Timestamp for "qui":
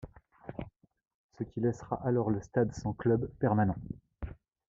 1.43-1.59